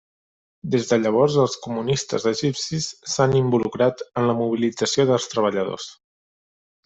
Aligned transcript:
Des 0.75 0.87
de 0.91 0.97
llavors, 1.01 1.35
els 1.43 1.57
comunistes 1.65 2.25
egipcis 2.31 2.87
s'han 3.15 3.37
involucrat 3.41 4.01
en 4.21 4.27
la 4.31 4.37
mobilització 4.41 5.07
dels 5.11 5.29
treballadors. 5.35 5.87